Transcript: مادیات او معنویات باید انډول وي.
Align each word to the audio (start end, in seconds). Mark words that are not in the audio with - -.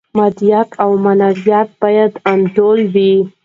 مادیات 0.17 0.69
او 0.83 0.91
معنویات 1.05 1.69
باید 1.81 2.13
انډول 2.31 2.79
وي. 2.93 3.13